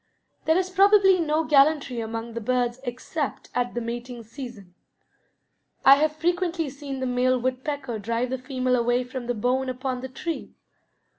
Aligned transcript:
There 0.45 0.57
is 0.57 0.71
probably 0.71 1.19
no 1.19 1.43
gallantry 1.43 1.99
among 1.99 2.33
the 2.33 2.41
birds 2.41 2.79
except 2.85 3.51
at 3.53 3.75
the 3.75 3.81
mating 3.81 4.23
season. 4.23 4.73
I 5.85 5.97
have 5.97 6.15
frequently 6.15 6.71
seen 6.71 7.01
the 7.01 7.05
male 7.05 7.37
woodpecker 7.37 7.99
drive 7.99 8.31
the 8.31 8.39
female 8.39 8.75
away 8.75 9.03
from 9.03 9.27
the 9.27 9.35
bone 9.35 9.69
upon 9.69 10.01
the 10.01 10.09
tree. 10.09 10.55